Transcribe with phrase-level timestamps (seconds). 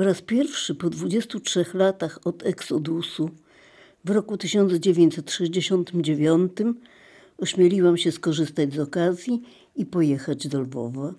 [0.00, 3.30] Po raz pierwszy po 23 latach od eksodusu
[4.04, 6.52] w roku 1969
[7.38, 9.42] ośmieliłam się skorzystać z okazji
[9.76, 11.14] i pojechać do Lwowa.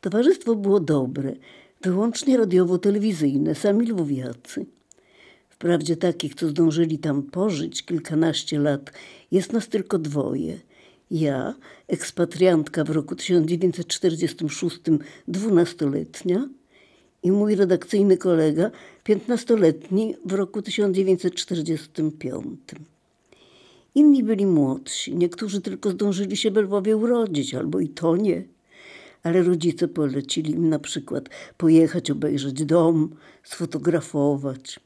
[0.00, 1.36] Towarzystwo było dobre,
[1.82, 4.66] wyłącznie radiowo-telewizyjne, sami lwowiacy.
[5.48, 8.92] Wprawdzie takich, co zdążyli tam pożyć kilkanaście lat,
[9.30, 10.58] jest nas tylko dwoje.
[11.10, 11.54] Ja,
[11.88, 14.80] ekspatriantka w roku 1946,
[15.28, 16.48] dwunastoletnia
[17.22, 18.70] i mój redakcyjny kolega,
[19.04, 22.60] piętnastoletni w roku 1945.
[23.94, 28.44] Inni byli młodsi, niektórzy tylko zdążyli się w Lwowie urodzić, albo i to nie.
[29.22, 34.80] Ale rodzice polecili im na przykład pojechać obejrzeć dom, sfotografować.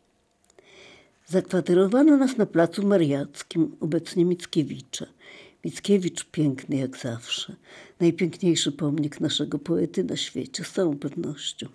[1.27, 5.07] Zakwaterowano nas na placu Mariackim, obecnie Mickiewicza.
[5.65, 7.57] Mickiewicz piękny jak zawsze.
[8.01, 11.69] Najpiękniejszy pomnik naszego poety na świecie, z całą pewnością.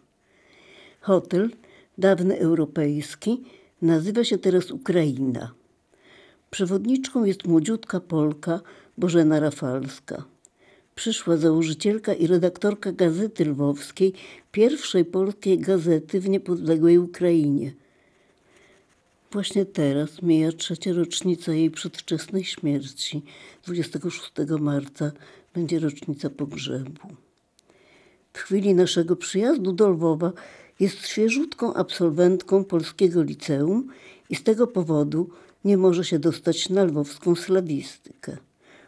[1.02, 1.50] Hotel,
[1.98, 3.44] dawny europejski,
[3.82, 5.52] nazywa się teraz Ukraina.
[6.52, 8.62] Przewodniczką jest młodziutka Polka
[8.98, 10.24] Bożena Rafalska.
[10.96, 14.14] Przyszła założycielka i redaktorka Gazety Lwowskiej,
[14.52, 17.72] pierwszej polskiej gazety w niepodległej Ukrainie.
[19.32, 23.22] Właśnie teraz mija trzecia rocznica jej przedwczesnej śmierci.
[23.66, 25.12] 26 marca
[25.54, 27.08] będzie rocznica pogrzebu.
[28.34, 30.32] W chwili naszego przyjazdu do Lwowa
[30.80, 33.88] jest świeżutką absolwentką polskiego liceum
[34.30, 35.30] i z tego powodu
[35.66, 38.38] nie może się dostać na lwowską slawistykę.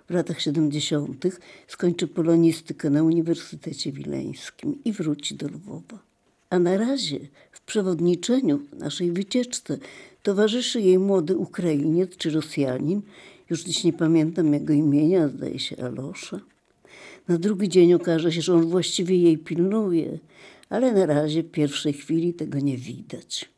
[0.10, 1.26] W latach 70.
[1.68, 6.00] skończy polonistykę na Uniwersytecie Wileńskim i wróci do Lwowa.
[6.50, 7.20] A na razie
[7.52, 9.78] w przewodniczeniu naszej wycieczce
[10.24, 13.02] towarzyszy jej młody Ukrainiec czy Rosjanin,
[13.50, 16.40] już dziś nie pamiętam jego imienia, zdaje się Alosza.
[17.28, 20.18] Na drugi dzień okaże się, że on właściwie jej pilnuje,
[20.72, 23.50] ale na razie w pierwszej chwili tego nie widać.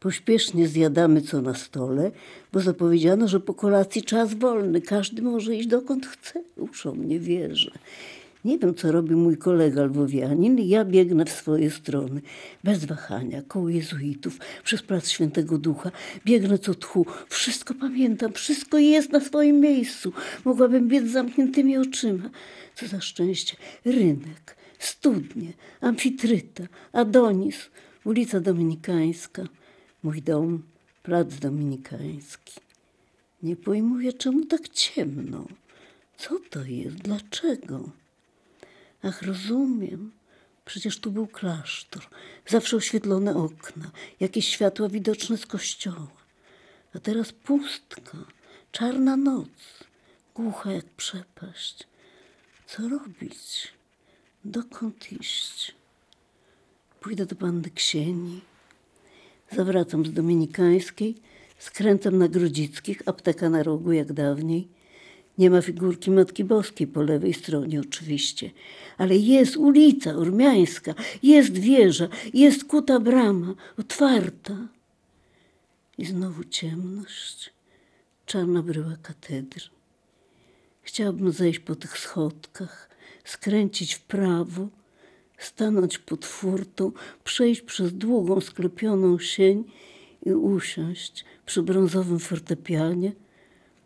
[0.00, 2.10] Pośpiesznie zjadamy co na stole,
[2.52, 6.42] bo zapowiedziano, że po kolacji czas wolny, każdy może iść dokąd chce.
[6.56, 7.70] Uszom nie wierzę.
[8.44, 12.20] Nie wiem, co robi mój kolega lwowianin, ja biegnę w swoje strony.
[12.64, 15.90] Bez wahania, koło jezuitów, przez plac Świętego Ducha.
[16.24, 17.06] Biegnę co tchu.
[17.28, 20.12] Wszystko pamiętam, wszystko jest na swoim miejscu.
[20.44, 22.30] Mogłabym biec z zamkniętymi oczyma.
[22.74, 23.56] Co za szczęście.
[23.84, 27.70] Rynek, studnie, amfitryta, Adonis,
[28.04, 29.42] ulica Dominikańska.
[30.02, 30.62] Mój dom,
[31.02, 32.60] plac dominikański.
[33.42, 35.46] Nie pojmuję, czemu tak ciemno.
[36.16, 36.96] Co to jest?
[36.96, 37.90] Dlaczego?
[39.02, 40.12] Ach, rozumiem.
[40.64, 42.02] Przecież tu był klasztor,
[42.46, 46.20] zawsze oświetlone okna, jakieś światła widoczne z kościoła.
[46.94, 48.18] A teraz pustka,
[48.72, 49.48] czarna noc,
[50.34, 51.88] głucha jak przepaść.
[52.66, 53.72] Co robić?
[54.44, 55.74] Dokąd iść?
[57.00, 58.40] Pójdę do bandy Ksieni.
[59.52, 61.14] Zawracam z Dominikańskiej,
[61.58, 64.68] skręcam na Grodzickich, apteka na rogu jak dawniej–
[65.40, 68.50] nie ma figurki Matki Boskiej po lewej stronie oczywiście,
[68.98, 74.56] ale jest ulica Urmiańska, jest wieża, jest kuta brama, otwarta.
[75.98, 77.52] I znowu ciemność,
[78.26, 79.64] czarna bryła katedry.
[80.82, 82.89] Chciałabym zejść po tych schodkach,
[83.23, 84.67] skręcić w prawo,
[85.37, 86.91] stanąć pod furtą,
[87.23, 89.63] przejść przez długą sklepioną sień
[90.25, 93.25] i usiąść przy brązowym fortepianie –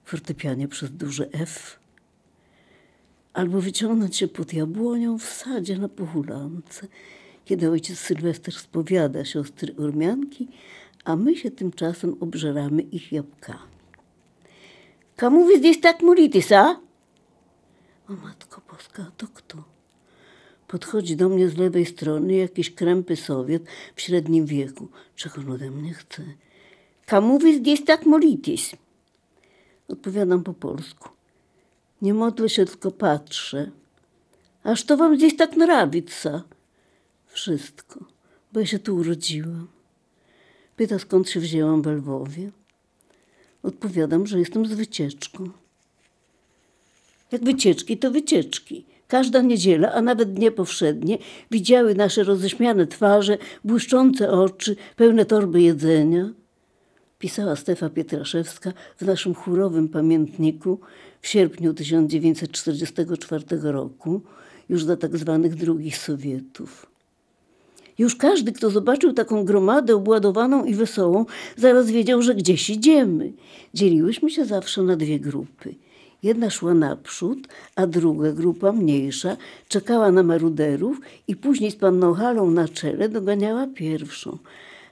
[0.09, 1.80] fortepianie przez duże F,
[3.34, 6.88] albo wyciągnąć się pod jabłonią w sadzie na pohulance,
[7.46, 10.47] kiedy ojciec Sylwester spowiada siostry Urmianki,
[11.06, 13.69] a my się tymczasem obżeramy ich jabłkami.
[15.16, 16.80] Kamu wy здесь tak mówicie, a?
[18.09, 19.65] O Matko Boska, to kto?
[20.69, 23.62] Podchodzi do mnie z lewej strony jakiś krępy Sowiet
[23.97, 24.88] w średnim wieku.
[25.16, 26.22] Czego on ode mnie chce?
[27.06, 28.76] Kamuwis tak molitis.
[29.88, 31.09] Odpowiadam po polsku.
[32.03, 33.70] Nie modlę się, tylko patrzę.
[34.64, 36.43] Aż to wam gdzieś tak nrawica.
[37.26, 38.00] Wszystko,
[38.53, 39.69] bo ja się tu urodziłam.
[40.76, 42.50] Pyta, skąd się wzięłam w Lwowie.
[43.62, 45.63] Odpowiadam, że jestem z wycieczką.
[47.34, 48.84] Jak wycieczki, to wycieczki.
[49.08, 51.19] Każda niedziela, a nawet dnie powszednie,
[51.50, 56.31] widziały nasze roześmiane twarze, błyszczące oczy, pełne torby jedzenia–
[57.19, 60.81] pisała Stefa Pietraszewska w naszym chórowym pamiętniku
[61.20, 64.20] w sierpniu 1944 roku,
[64.69, 66.86] już dla tak zwanych drugich Sowietów.
[67.98, 71.26] Już każdy, kto zobaczył taką gromadę obładowaną i wesołą,
[71.56, 73.32] zaraz wiedział, że gdzieś idziemy.
[73.75, 75.75] Dzieliłyśmy się zawsze na dwie grupy.
[76.25, 77.38] Jedna szła naprzód,
[77.76, 79.37] a druga grupa, mniejsza,
[79.69, 84.38] czekała na maruderów i później z panną Halą na czele doganiała pierwszą.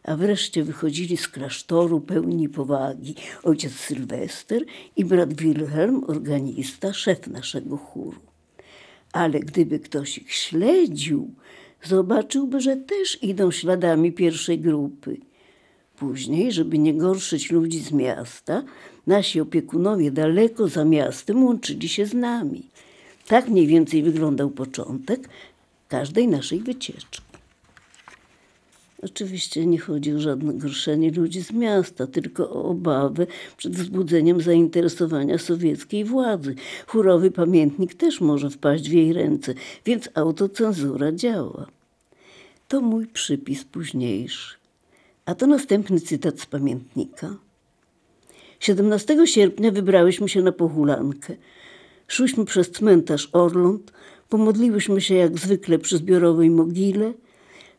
[0.05, 4.62] A wreszcie wychodzili z klasztoru pełni powagi ojciec Sylwester
[4.96, 8.20] i brat Wilhelm, organista, szef naszego chóru.
[9.12, 11.31] Ale gdyby ktoś ich śledził,
[11.85, 15.17] zobaczyłby, że też idą śladami pierwszej grupy.
[16.02, 18.62] Później, żeby nie gorszyć ludzi z miasta,
[19.06, 22.62] nasi opiekunowie daleko za miastem łączyli się z nami.
[23.26, 25.28] Tak mniej więcej wyglądał początek
[25.88, 27.22] każdej naszej wycieczki.
[29.02, 33.26] Oczywiście nie chodzi o żadne gorszenie ludzi z miasta, tylko o obawę
[33.56, 36.54] przed wzbudzeniem zainteresowania sowieckiej władzy.
[36.87, 39.54] Chórowy pamiętnik też może wpaść w jej ręce,
[39.84, 41.66] więc autocenzura działa.
[42.69, 44.62] To mój przypis późniejszy.
[45.26, 47.36] A to następny cytat z pamiętnika.
[48.60, 51.36] 17 sierpnia wybrałyśmy się na pochulankę.
[52.08, 53.92] Szłyśmy przez cmentarz Orląt,
[54.28, 57.12] pomodliłyśmy się jak zwykle przy zbiorowej mogile,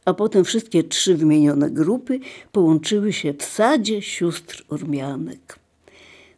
[0.06, 2.20] a potem wszystkie trzy wymienione grupy
[2.52, 5.60] połączyły się w sadzie sióstr Ormianek.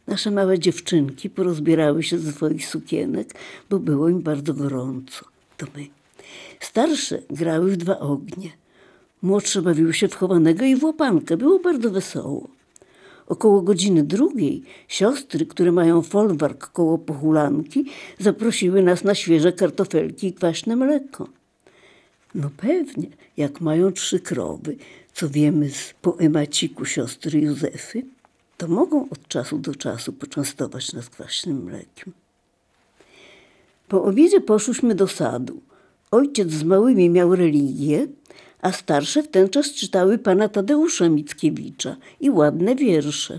[0.06, 3.34] Nasze małe dziewczynki porozbierały się ze swoich sukienek,
[3.70, 5.24] bo było im bardzo gorąco.
[5.56, 5.86] To my.
[6.60, 8.65] Starsze grały w dwa ognie.
[9.22, 11.36] Młodsze bawiły się w chowanego i w łapankę.
[11.36, 12.48] Było bardzo wesoło.
[13.26, 17.84] Około godziny drugiej siostry, które mają folwark koło pochulanki,
[18.18, 21.28] zaprosiły nas na świeże kartofelki i kwaśne mleko.
[22.34, 24.76] No pewnie, jak mają trzy krowy,
[25.12, 28.02] co wiemy z poemaciku siostry Józefy,
[28.56, 32.12] to mogą od czasu do czasu poczęstować nas kwaśnym mlekiem.
[33.88, 35.60] Po obiedzie poszłyśmy do sadu.
[36.10, 38.06] Ojciec z małymi miał religię,
[38.60, 43.38] a starsze w ten czas czytały pana Tadeusza Mickiewicza i ładne wiersze.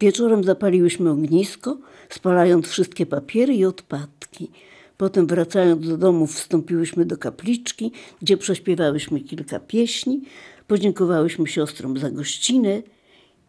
[0.00, 4.50] Wieczorem zapaliłyśmy ognisko, spalając wszystkie papiery i odpadki.
[4.96, 7.92] Potem wracając do domu wstąpiłyśmy do kapliczki,
[8.22, 10.22] gdzie prześpiewałyśmy kilka pieśni,
[10.66, 12.82] podziękowałyśmy siostrom za gościnę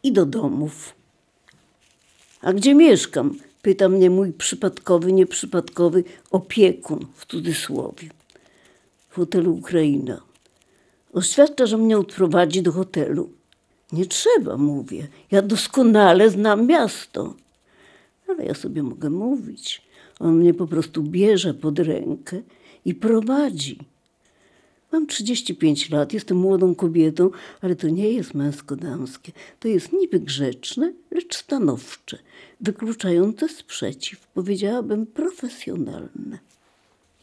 [0.03, 0.95] i do domów.
[2.41, 3.35] A gdzie mieszkam?
[3.61, 8.09] Pyta mnie mój przypadkowy, nieprzypadkowy opiekun w cudzysłowie.
[9.09, 10.26] W hotelu Ukraina.
[11.13, 13.29] Oświadcza, że mnie odprowadzi do hotelu.
[13.91, 15.07] Nie trzeba, mówię.
[15.31, 17.33] Ja doskonale znam miasto.
[18.27, 19.81] Ale ja sobie mogę mówić.
[20.19, 22.41] On mnie po prostu bierze pod rękę
[22.85, 23.77] i prowadzi.
[24.91, 27.29] Mam 35 lat, jestem młodą kobietą,
[27.61, 29.31] ale to nie jest męsko-damskie.
[29.59, 32.17] To jest niby grzeczne, lecz stanowcze,
[32.61, 36.39] wykluczające sprzeciw, powiedziałabym profesjonalne.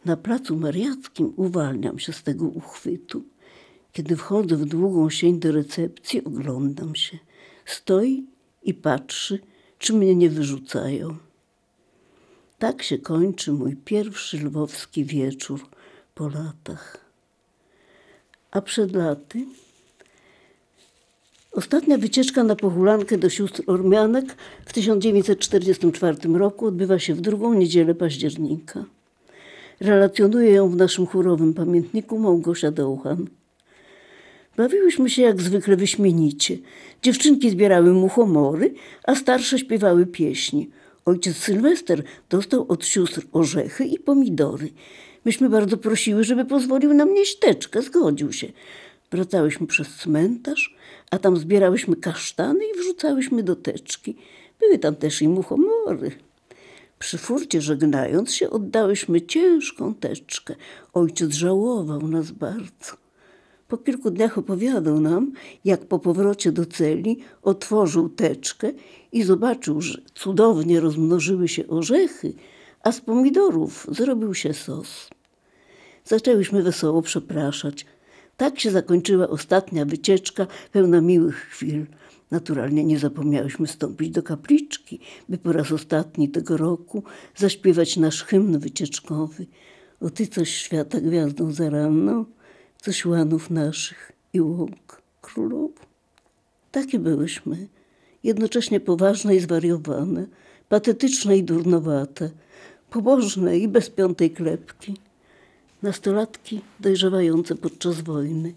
[0.05, 3.23] Na placu mariackim uwalniam się z tego uchwytu.
[3.95, 7.17] Kiedy wchodzę w długą sień do recepcji, oglądam się.
[7.65, 8.25] Stoi
[8.63, 9.39] i patrzy,
[9.79, 11.17] czy mnie nie wyrzucają.
[12.59, 15.67] Tak się kończy mój pierwszy lwowski wieczór
[16.15, 17.05] po latach.
[18.51, 19.45] A przed laty
[21.51, 27.95] Ostatnia wycieczka na pochulankę do sióstr Ormianek w 1944 roku odbywa się w drugą niedzielę
[27.95, 28.85] października.
[29.79, 33.27] Relacjonuje ją w naszym chórowym pamiętniku Małgosia Dołchan.
[34.57, 36.57] Bawiłyśmy się jak zwykle wyśmienicie.
[37.01, 38.73] Dziewczynki zbierały muchomory,
[39.03, 40.69] a starsze śpiewały pieśni.
[41.05, 44.69] Ojciec Sylwester dostał od sióstr orzechy i pomidory.
[45.25, 47.81] Myśmy bardzo prosiły, żeby pozwolił nam nieść teczkę.
[47.81, 48.47] Zgodził się.
[49.11, 50.75] Wracałyśmy przez cmentarz,
[51.11, 54.15] a tam zbierałyśmy kasztany i wrzucałyśmy do teczki.
[54.59, 56.11] Były tam też i muchomory.
[56.99, 60.55] Przy furcie żegnając się oddałyśmy ciężką teczkę.
[60.93, 63.04] Ojciec żałował nas bardzo.
[63.67, 65.31] Po kilku dniach opowiadał nam,
[65.65, 68.71] jak po powrocie do celi otworzył teczkę
[69.11, 72.33] i zobaczył, że cudownie rozmnożyły się orzechy,
[72.83, 75.09] a z pomidorów zrobił się sos.
[76.03, 77.85] Zaczęłyśmy wesoło przepraszać.
[78.37, 81.85] Tak się zakończyła ostatnia wycieczka, pełna miłych chwil.
[82.31, 87.03] Naturalnie nie zapomniałyśmy stąpić do kapliczki, by po raz ostatni tego roku
[87.35, 89.45] zaśpiewać nasz hymn wycieczkowy.
[90.01, 92.25] O ty coś świata gwiazdą zaranną,
[92.85, 95.71] coś łanów naszych i łąk królów.
[96.71, 97.67] Takie byłyśmy,
[98.23, 100.25] jednocześnie poważne i zwariowane,
[100.69, 102.29] patetyczne i durnowate,
[102.89, 104.97] pobożne i bez piątej klepki.
[105.81, 108.53] Nastolatki dojrzewające podczas wojny,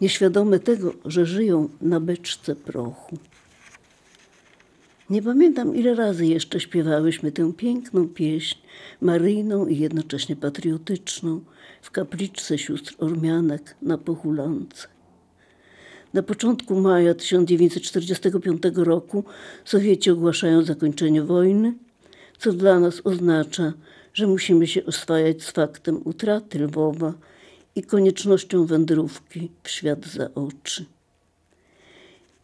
[0.00, 3.18] nieświadome tego, że żyją na beczce prochu.
[5.10, 8.58] Nie pamiętam, ile razy jeszcze śpiewałyśmy tę piękną pieśń,
[9.00, 11.40] maryjną i jednocześnie patriotyczną,
[11.82, 14.88] w kapliczce sióstr Ormianek na Pochulance.
[16.14, 19.24] Na początku maja 1945 roku
[19.64, 21.74] Sowieci ogłaszają zakończenie wojny.
[22.38, 23.72] co dla nas oznacza,
[24.14, 27.14] że musimy się oswajać z faktem utraty Lwowa
[27.76, 30.84] i koniecznością wędrówki w świat za oczy.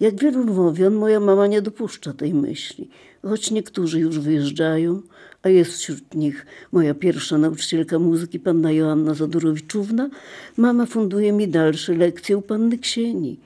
[0.01, 2.91] Jak wielu Lwowian, moja mama nie dopuszcza tej myśli,
[3.23, 5.03] choć niektórzy już wyjeżdżają,
[5.43, 10.11] a jest wśród nich moja pierwsza nauczycielka muzyki, panna Joanna Zadorowiczówna,
[10.57, 13.41] mama funduje mi dalsze lekcje u panny Ksieni,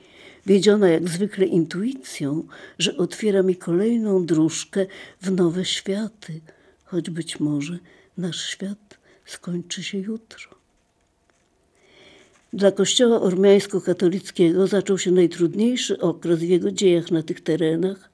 [0.45, 2.47] wiedziona jak zwykle intuicją,
[2.79, 4.85] że otwiera mi kolejną dróżkę
[5.21, 6.41] w nowe światy,
[6.83, 7.79] choć być może
[8.17, 10.60] nasz świat skończy się jutro.
[12.53, 18.09] Dla kościoła ormiańsko-katolickiego zaczął się najtrudniejszy okres w jego dziejach na tych terenach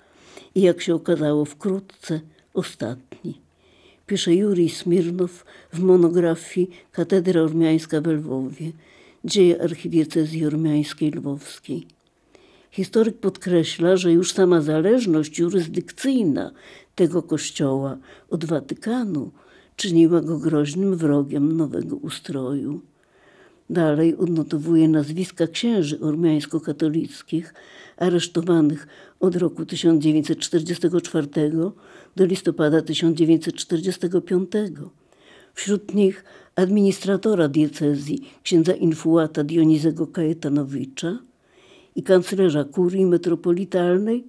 [0.55, 2.21] i jak się okazało wkrótce
[2.53, 3.41] ostatni.
[4.07, 8.71] Pisze Jurij Smirnow w monografii Katedra Ormiańska w Lwowie,
[9.25, 11.87] dzieje archidiecezji ormiańskiej lwowskiej.
[12.71, 16.51] Historyk podkreśla, że już sama zależność jurysdykcyjna
[16.95, 17.97] tego kościoła
[18.29, 19.31] od Watykanu
[19.75, 22.81] czyniła go groźnym wrogiem nowego ustroju.
[23.69, 27.53] Dalej odnotowuje nazwiska księży ormiańsko-katolickich
[27.97, 28.87] aresztowanych
[29.19, 31.27] od roku 1944
[32.15, 34.51] do listopada 1945.
[35.53, 36.23] Wśród nich
[36.55, 41.19] administratora diecezji księdza infułata Dionizego Kajetanowicza
[41.95, 44.23] i kanclerza kurii metropolitalnej,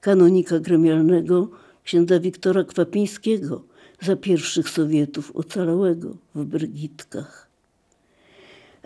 [0.00, 1.50] kanonika gremialnego
[1.84, 3.64] księdza Wiktora Kwapińskiego
[4.00, 7.45] za pierwszych Sowietów ocalałego w Brygitkach.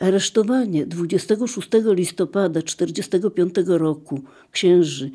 [0.00, 5.10] Aresztowanie 26 listopada 1945 roku księży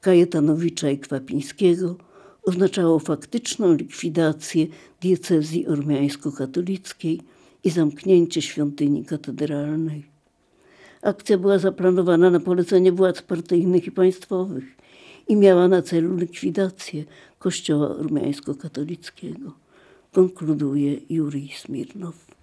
[0.00, 1.96] Kajetanowicza i Kwapińskiego
[2.42, 4.66] oznaczało faktyczną likwidację
[5.00, 7.20] diecezji ormiańsko-katolickiej
[7.64, 10.04] i zamknięcie świątyni katedralnej.
[11.02, 14.64] Akcja była zaplanowana na polecenie władz partyjnych i państwowych
[15.28, 17.04] i miała na celu likwidację
[17.38, 19.52] kościoła ormiańsko-katolickiego,
[20.12, 22.34] konkluduje Jurij Smirnow.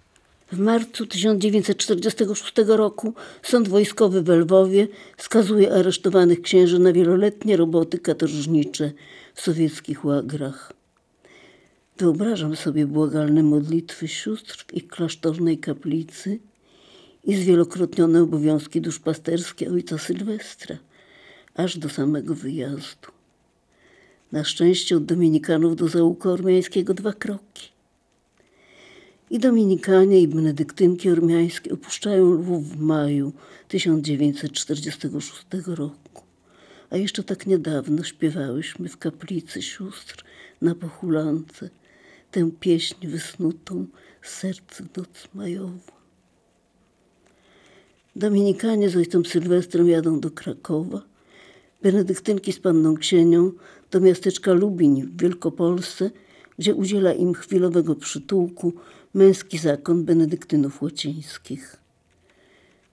[0.52, 8.92] W marcu 1946 roku sąd wojskowy w Lwowie skazuje aresztowanych księży na wieloletnie roboty katorżnicze
[9.34, 10.72] w sowieckich łagrach.
[11.98, 16.38] Wyobrażam sobie błagalne modlitwy sióstr w ich klasztornej kaplicy
[17.24, 20.76] i zwielokrotnione obowiązki duszpasterskie ojca Sylwestra,
[21.54, 23.08] aż do samego wyjazdu.
[24.32, 27.71] Na szczęście od Dominikanów do załuku ormiańskiego dwa kroki.
[29.32, 33.32] I Dominikanie i Benedyktynki ormiańskie opuszczają Lwów w maju
[33.68, 36.22] 1946 roku.
[36.90, 40.24] A jeszcze tak niedawno śpiewałyśmy w kaplicy sióstr
[40.62, 41.70] na pochulance
[42.30, 43.86] tę pieśń wysnutą
[44.22, 45.78] z serca noc majową.
[48.16, 51.02] Dominikanie z ojcem Sylwestrem jadą do Krakowa,
[51.82, 53.52] benedyktynki z panną Ksienią
[53.90, 56.10] do miasteczka Lubiń w Wielkopolsce,
[56.58, 58.72] gdzie udziela im chwilowego przytułku
[59.14, 61.76] męski zakon benedyktynów łacińskich.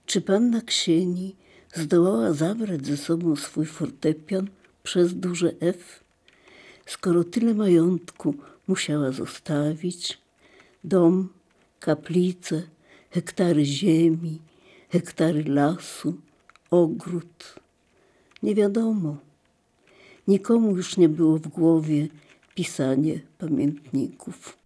[0.06, 1.36] Czy panna Ksieni
[1.74, 4.48] zdołała zabrać ze sobą swój fortepian
[4.82, 6.04] przez duże F,
[6.86, 8.34] skoro tyle majątku
[8.66, 10.18] musiała zostawić,
[10.84, 11.28] dom,
[11.80, 12.62] kaplice,
[13.10, 14.38] hektary ziemi,
[14.88, 16.14] hektary lasu,
[16.70, 17.54] ogród.
[18.42, 19.16] Nie wiadomo.
[20.28, 22.08] Nikomu już nie było w głowie
[22.54, 24.59] pisanie pamiętników.